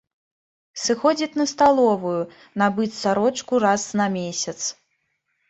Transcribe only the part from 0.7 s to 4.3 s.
Сыходзіць на сталовую, набыць сарочку раз на